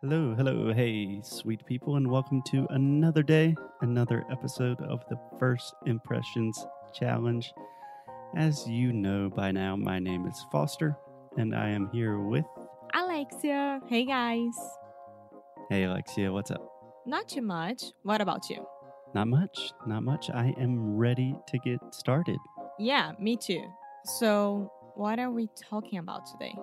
[0.00, 5.74] Hello, hello, hey, sweet people, and welcome to another day, another episode of the First
[5.86, 7.52] Impressions Challenge.
[8.36, 10.96] As you know by now, my name is Foster,
[11.36, 12.44] and I am here with.
[12.94, 13.80] Alexia.
[13.88, 14.54] Hey guys.
[15.68, 16.62] Hey, Alexia, what's up?
[17.04, 17.82] Not too much.
[18.04, 18.64] What about you?
[19.14, 20.30] Not much, not much.
[20.30, 22.38] I am ready to get started.
[22.78, 23.64] Yeah, me too.
[24.04, 26.54] So, what are we talking about today?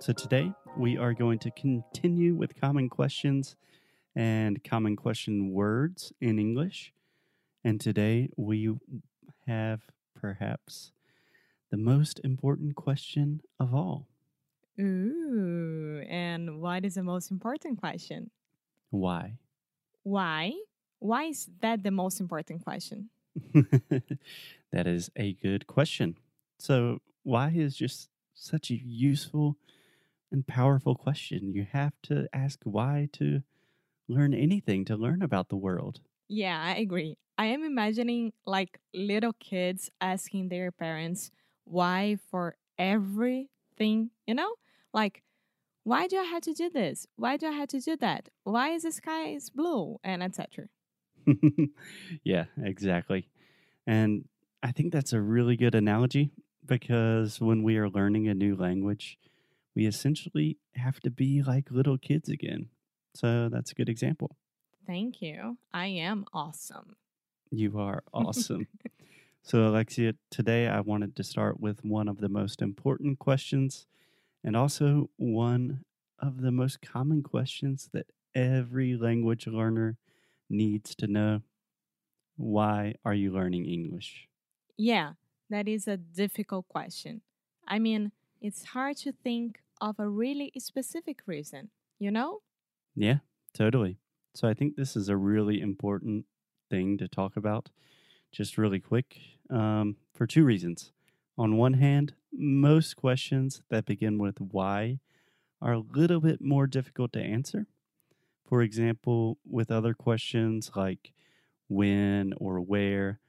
[0.00, 3.56] So, today we are going to continue with common questions
[4.14, 6.92] and common question words in English.
[7.64, 8.72] And today we
[9.48, 9.80] have
[10.14, 10.92] perhaps
[11.72, 14.06] the most important question of all
[14.80, 18.30] Ooh, and what is the most important question?
[18.90, 19.38] why?
[20.04, 20.52] Why?
[21.00, 23.10] Why is that the most important question?
[24.72, 26.16] that is a good question.
[26.58, 29.56] So, why is just such a useful
[30.32, 31.52] and powerful question?
[31.52, 33.42] You have to ask why to
[34.08, 36.02] learn anything, to learn about the world.
[36.28, 37.16] Yeah, I agree.
[37.36, 41.30] I am imagining like little kids asking their parents
[41.64, 44.54] why for everything, you know?
[44.92, 45.22] Like,
[45.84, 47.06] why do I have to do this?
[47.16, 48.30] Why do I have to do that?
[48.44, 49.98] Why is the sky is blue?
[50.04, 50.68] And etc.
[52.24, 53.28] yeah, exactly.
[53.86, 54.28] And
[54.62, 56.32] I think that's a really good analogy
[56.66, 59.18] because when we are learning a new language,
[59.78, 62.66] we essentially have to be like little kids again.
[63.14, 64.36] So that's a good example.
[64.84, 65.56] Thank you.
[65.72, 66.96] I am awesome.
[67.52, 68.66] You are awesome.
[69.42, 73.86] so, Alexia, today I wanted to start with one of the most important questions
[74.42, 75.84] and also one
[76.18, 79.96] of the most common questions that every language learner
[80.50, 81.42] needs to know.
[82.36, 84.26] Why are you learning English?
[84.76, 85.12] Yeah,
[85.50, 87.20] that is a difficult question.
[87.68, 88.10] I mean,
[88.40, 92.40] it's hard to think of a really specific reason, you know?
[92.94, 93.18] Yeah,
[93.54, 93.98] totally.
[94.34, 96.26] So I think this is a really important
[96.70, 97.70] thing to talk about,
[98.32, 100.92] just really quick, um, for two reasons.
[101.38, 105.00] On one hand, most questions that begin with why
[105.62, 107.66] are a little bit more difficult to answer.
[108.46, 111.12] For example, with other questions like
[111.68, 113.20] when or where,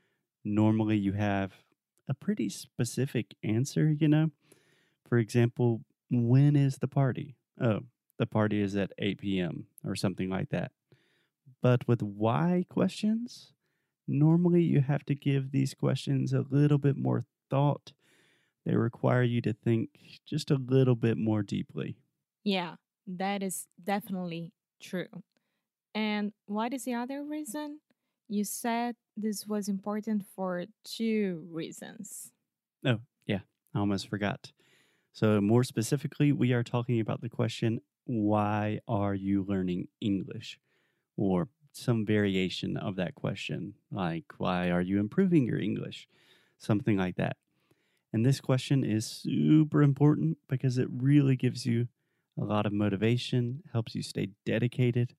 [0.44, 1.64] normally you have
[2.10, 4.32] a pretty specific answer, you know?
[5.06, 7.36] For example, when is the party?
[7.62, 7.82] Oh,
[8.18, 9.66] the party is at 8 p.m.
[9.84, 10.72] or something like that.
[11.62, 13.54] But with why questions,
[14.08, 17.94] normally you have to give these questions a little bit more thought.
[18.66, 19.90] They require you to think
[20.26, 21.98] just a little bit more deeply.
[22.44, 22.76] Yeah,
[23.08, 25.24] that is definitely true.
[25.96, 27.80] And what is the other reason?
[28.28, 32.32] You said this was important for two reasons.
[32.86, 33.40] Oh, yeah,
[33.74, 34.52] I almost forgot.
[35.12, 40.60] So, more specifically, we are talking about the question why are you learning English?
[41.18, 46.08] Or some variation of that question, like why are you improving your English?
[46.60, 47.38] Something like that.
[48.14, 51.88] And this question is super important because it really gives you
[52.38, 55.16] a lot of motivation, helps you stay dedicated.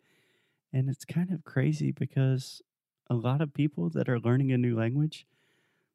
[0.72, 2.62] And it's kind of crazy because
[3.09, 5.27] a lot of people that are learning a new language,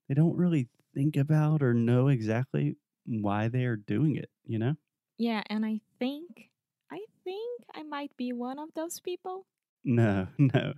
[0.08, 4.76] they don't really think about or know exactly why they are doing it, you know?
[5.18, 6.50] Yeah, and I think,
[6.92, 9.46] I think I might be one of those people.
[9.84, 10.74] No, no.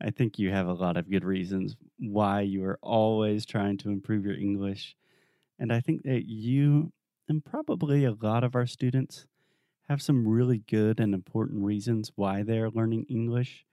[0.00, 3.90] I think you have a lot of good reasons why you are always trying to
[3.90, 4.96] improve your English.
[5.58, 6.92] And I think that you
[7.28, 9.26] and probably a lot of our students
[9.88, 13.66] have some really good and important reasons why they're learning English.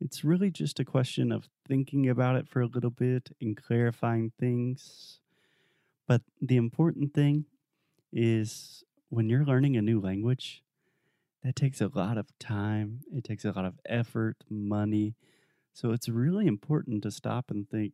[0.00, 4.32] It's really just a question of thinking about it for a little bit and clarifying
[4.38, 5.20] things.
[6.06, 7.46] But the important thing
[8.12, 10.62] is when you're learning a new language,
[11.42, 15.14] that takes a lot of time, it takes a lot of effort, money.
[15.72, 17.92] So it's really important to stop and think,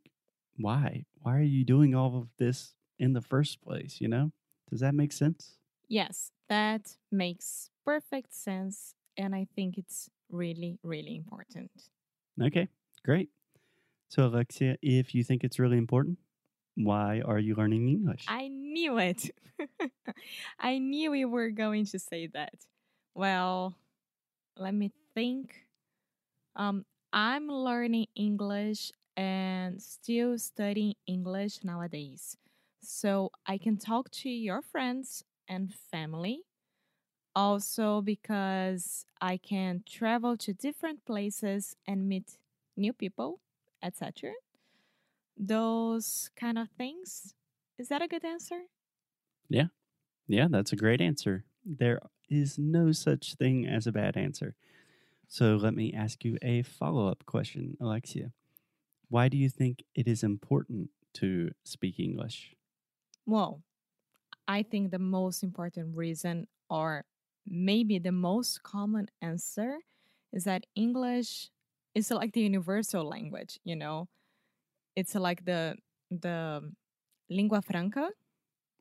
[0.57, 1.05] why?
[1.23, 4.01] Why are you doing all of this in the first place?
[4.01, 4.33] You know?
[4.71, 5.57] Does that make sense?
[5.89, 8.95] Yes, that makes perfect sense.
[9.17, 11.71] And I think it's really, really important.
[12.41, 12.69] Okay,
[13.05, 13.31] great.
[14.09, 16.19] So, Alexia, if you think it's really important,
[16.85, 18.25] why are you learning English?
[18.29, 19.31] I knew it.
[20.59, 22.55] I knew we were going to say that.
[23.15, 23.75] Well,
[24.57, 25.67] let me think.
[26.57, 32.37] Um, I'm learning English and still studying English nowadays.
[32.83, 36.43] So I can talk to your friends and family.
[37.35, 42.39] Also, because I can travel to different places and meet
[42.77, 43.41] new people,
[43.83, 44.33] etc.
[45.41, 47.35] Those kind of things.
[47.79, 48.67] Is that a good answer?
[49.49, 49.69] Yeah,
[50.29, 51.45] Yeah, that's a great answer.
[51.65, 54.57] There is no such thing as a bad answer.
[55.29, 58.33] So let me ask you a follow up question, Alexia.
[59.09, 62.57] Why do you think it is important to speak English?
[63.27, 63.63] Well,
[64.49, 67.07] I think the most important reason, or
[67.47, 69.81] maybe the most common answer,
[70.33, 71.51] is that English
[71.95, 74.09] is like the universal language, you know?
[74.97, 75.77] It's like the
[76.11, 76.73] the
[77.31, 78.11] lingua franca.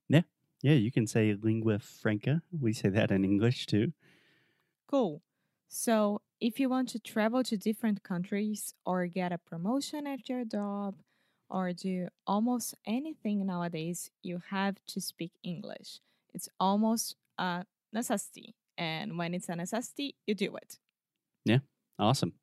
[0.09, 0.23] Yeah.
[0.61, 2.41] Yeah, you can say lingua franca.
[2.51, 3.93] We say that in English too.
[4.87, 5.21] Cool.
[5.67, 10.45] So, if you want to travel to different countries or get a promotion at your
[10.45, 11.01] job
[11.49, 15.99] or do almost anything nowadays, you have to speak English.
[16.33, 18.55] It's almost a necessity.
[18.77, 20.79] And when it's a necessity, you do it.
[21.45, 21.59] Yeah,
[21.97, 22.33] awesome.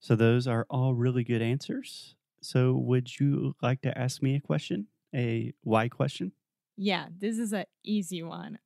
[0.00, 2.16] So those are all really good answers.
[2.46, 4.86] So would you like to ask me a question?
[5.12, 6.30] A why question?
[6.76, 8.60] Yeah, this is an easy one.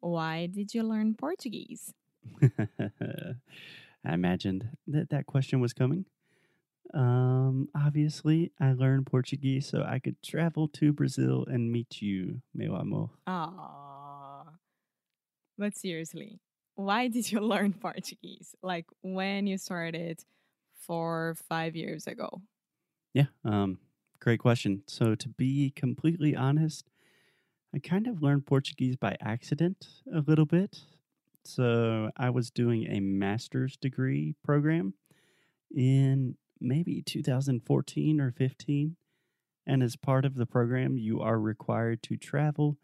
[0.00, 1.92] Why did you learn Portuguese?
[2.42, 6.06] I imagined that that question was coming.
[6.94, 12.74] Um, obviously, I learned Portuguese so I could travel to Brazil and meet you, meu
[12.74, 13.10] amor.
[13.26, 14.44] Ah,
[15.58, 16.40] but seriously,
[16.74, 18.54] why did you learn Portuguese?
[18.62, 20.24] Like when you started
[20.78, 22.40] four, five years ago?
[23.16, 23.78] Yeah, um,
[24.20, 24.82] great question.
[24.86, 26.90] So, to be completely honest,
[27.74, 30.80] I kind of learned Portuguese by accident a little bit.
[31.42, 34.92] So, I was doing a master's degree program
[35.74, 38.96] in maybe 2014 or 15.
[39.66, 42.76] And as part of the program, you are required to travel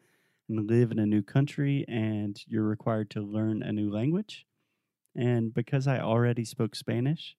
[0.48, 4.46] and live in a new country, and you're required to learn a new language.
[5.14, 7.36] And because I already spoke Spanish,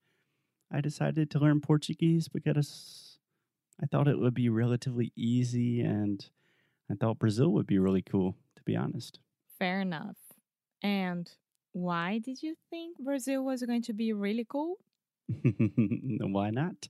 [0.74, 3.20] I decided to learn Portuguese because
[3.82, 6.26] I thought it would be relatively easy and
[6.90, 9.20] I thought Brazil would be really cool, to be honest.
[9.60, 10.18] Fair enough.
[10.82, 11.32] And
[11.72, 14.78] why did you think Brazil was going to be really cool?
[16.20, 16.90] Why not?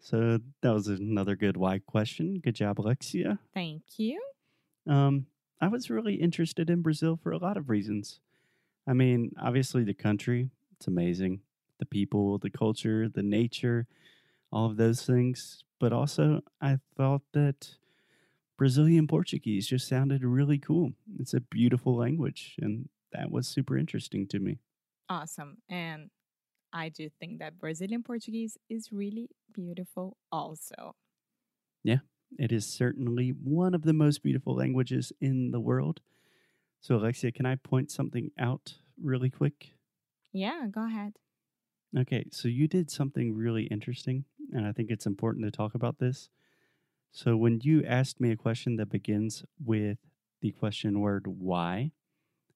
[0.00, 2.40] So that was another good why question.
[2.42, 3.38] Good job, Alexia.
[3.52, 4.20] Thank you.
[4.86, 5.26] Um,
[5.60, 8.20] I was really interested in Brazil for a lot of reasons.
[8.86, 11.40] I mean, obviously the country, it's amazing.
[11.78, 13.86] The people, the culture, the nature,
[14.52, 15.64] all of those things.
[15.80, 17.76] But also, I thought that
[18.58, 20.92] Brazilian Portuguese just sounded really cool.
[21.18, 24.58] It's a beautiful language, and that was super interesting to me.
[25.08, 25.58] Awesome.
[25.68, 26.10] And
[26.72, 30.96] I do think that Brazilian Portuguese is really beautiful also.
[31.84, 32.00] Yeah,
[32.38, 36.00] it is certainly one of the most beautiful languages in the world.
[36.80, 39.74] So, Alexia, can I point something out really quick?
[40.32, 41.18] Yeah, go ahead.
[41.94, 45.98] Okay, so you did something really interesting, and I think it's important to talk about
[45.98, 46.28] this.
[47.12, 49.98] So, when you asked me a question that begins with
[50.42, 51.92] the question word why,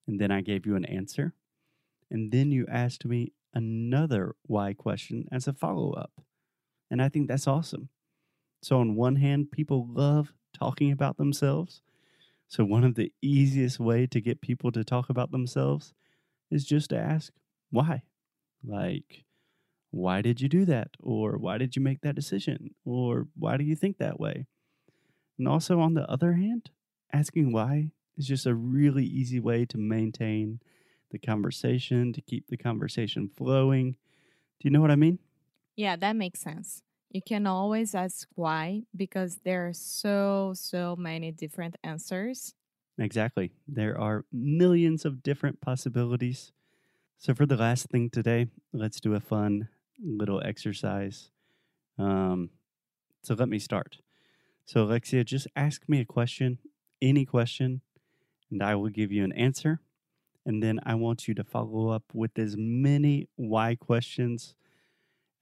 [0.07, 1.35] and then I gave you an answer,
[2.11, 6.11] and then you asked me another why question as a follow up.
[6.91, 7.89] And I think that's awesome.
[8.61, 11.81] So, on one hand, people love talking about themselves.
[12.47, 15.93] So, one of the easiest way to get people to talk about themselves
[16.51, 17.33] is just to ask
[17.71, 18.03] why.
[18.63, 19.25] Like,
[19.91, 20.91] why did you do that?
[20.99, 22.75] Or why did you make that decision?
[22.85, 24.47] Or why do you think that way?
[25.37, 26.71] And also, on the other hand,
[27.13, 30.61] asking why is just a really easy way to maintain
[31.11, 33.93] the conversation, to keep the conversation flowing.
[33.93, 35.19] Do you know what I mean?
[35.75, 36.83] Yeah, that makes sense.
[37.09, 42.55] You can always ask why because there are so, so many different answers.
[42.97, 43.51] Exactly.
[43.67, 46.51] There are millions of different possibilities.
[47.21, 49.67] So, for the last thing today, let's do a fun
[50.03, 51.29] little exercise.
[51.99, 52.49] Um,
[53.21, 53.99] so, let me start.
[54.65, 56.57] So, Alexia, just ask me a question,
[56.99, 57.81] any question,
[58.49, 59.81] and I will give you an answer.
[60.47, 64.55] And then I want you to follow up with as many why questions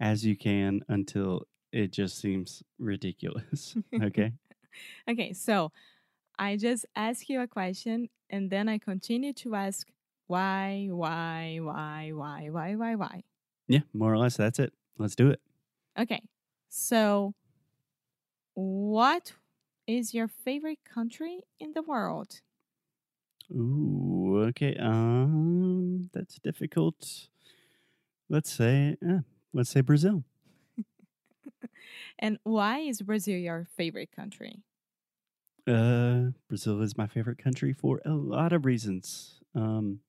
[0.01, 3.77] as you can until it just seems ridiculous.
[4.03, 4.33] Okay.
[5.09, 5.71] Okay, so
[6.37, 9.87] I just ask you a question and then I continue to ask
[10.29, 13.23] why, why, why, why, why, why, why.
[13.67, 14.73] yeah, more or less, that's it.
[14.97, 15.41] Let's do it.
[15.97, 16.21] Okay,
[16.69, 17.33] so
[18.53, 19.33] what
[19.87, 22.41] is your favorite country in the world?
[23.51, 24.75] Ooh, okay.
[24.77, 27.27] Um, that's difficult.
[28.29, 29.19] Let's say, eh,
[29.53, 30.23] let's say Brazil.
[32.19, 34.63] And why is Brazil your favorite country?
[35.67, 39.39] Uh, Brazil is my favorite country for a lot of reasons.
[39.53, 39.99] Um,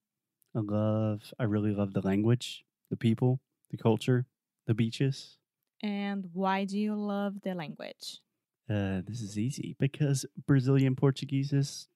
[0.55, 3.41] I love, I really love the language, the people,
[3.71, 4.27] the culture,
[4.67, 5.37] the beaches.
[5.83, 8.21] And why do you love the language?
[8.69, 11.89] Uh, this is easy because Brazilian Portuguese is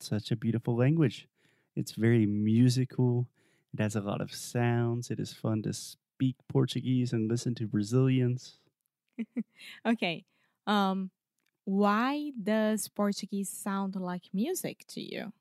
[0.00, 1.28] such a beautiful language.
[1.76, 3.26] It's very musical.
[3.72, 5.10] It has a lot of sounds.
[5.10, 8.58] It is fun to speak Portuguese and listen to Brazilians.
[9.86, 10.24] Okay.
[10.66, 11.10] Um,
[11.64, 15.32] why does Portuguese sound like music to you?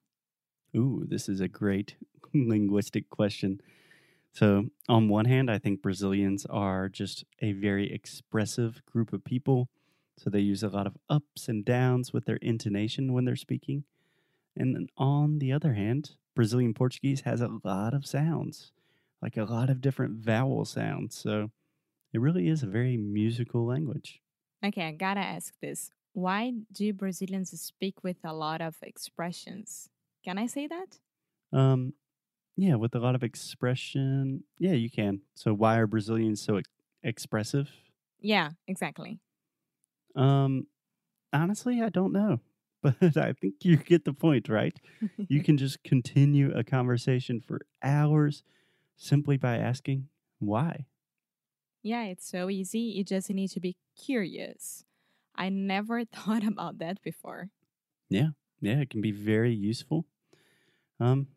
[0.76, 1.96] Ooh, this is a great
[2.34, 3.62] linguistic question.
[4.34, 9.70] So, on one hand, I think Brazilians are just a very expressive group of people.
[10.18, 13.86] So, they use a lot of ups and downs with their intonation when they're speaking.
[14.56, 18.72] And on the other hand, Brazilian Portuguese has a lot of sounds,
[19.22, 21.18] like a lot of different vowel sounds.
[21.18, 21.52] So,
[22.14, 24.22] it really is a very musical language.
[24.64, 25.92] Okay, I gotta ask this.
[26.14, 29.90] Why do Brazilians speak with a lot of expressions?
[30.30, 31.00] Can I say that?
[31.52, 31.94] Um,
[32.58, 34.46] yeah, with a lot of expression.
[34.60, 35.22] Yeah, you can.
[35.36, 36.70] So, why are Brazilians so ex-
[37.04, 37.72] expressive?
[38.20, 39.20] Yeah, exactly.
[40.16, 40.68] Um,
[41.34, 42.42] honestly, I don't know,
[42.84, 44.80] but I think you get the point, right?
[45.28, 48.44] You can just continue a conversation for hours
[48.98, 50.10] simply by asking
[50.40, 50.88] why.
[51.82, 52.80] yeah, it's so easy.
[52.80, 54.86] You just need to be curious.
[55.36, 57.50] I never thought about that before.
[58.10, 58.30] Yeah,
[58.62, 60.06] yeah, it can be very useful.
[61.00, 61.28] Um,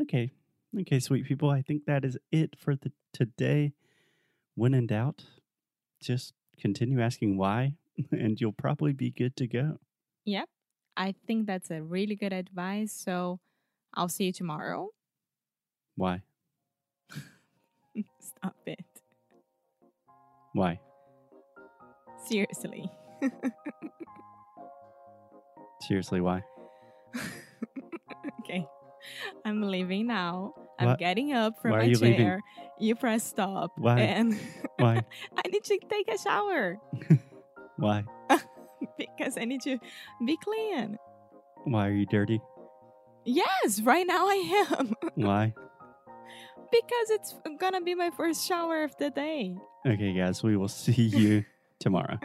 [0.00, 0.32] okay,
[0.80, 1.50] okay, sweet people.
[1.50, 3.72] I think that is it for the today.
[4.54, 5.24] When in doubt,
[6.02, 7.74] just continue asking why,
[8.10, 9.78] and you'll probably be good to go.
[10.24, 10.48] Yep.
[10.96, 12.92] I think that's a really good advice.
[12.92, 13.38] So
[13.94, 14.88] I'll see you tomorrow.
[15.94, 16.22] Why?
[18.20, 18.84] Stop it.
[20.52, 20.80] Why?
[22.26, 22.90] Seriously.
[25.80, 26.42] Seriously, why?
[28.40, 28.66] okay.
[29.44, 30.54] I'm leaving now.
[30.78, 30.98] I'm What?
[30.98, 32.18] getting up from Why my you leaving?
[32.26, 32.40] chair.
[32.78, 33.72] You press stop.
[33.76, 34.00] Why?
[34.00, 34.38] And
[34.78, 35.02] Why?
[35.36, 36.78] I need to take a shower
[37.76, 38.04] Why?
[38.96, 39.78] because I need to
[40.24, 40.96] be clean.
[41.64, 42.40] Why are you dirty?
[43.24, 44.94] Yes, right now I am.
[45.14, 45.54] Why?
[46.70, 49.56] because it's gonna be my first shower of the day.
[49.86, 51.44] Okay, guys, we will see you
[51.80, 52.18] tomorrow.